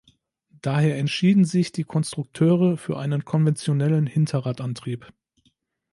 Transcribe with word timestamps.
Daher 0.63 0.97
entschieden 0.97 1.45
sich 1.45 1.73
die 1.73 1.83
Konstrukteure 1.83 2.75
für 2.75 2.97
einen 2.97 3.23
konventionellen 3.23 4.07
Hinterradantrieb. 4.07 5.13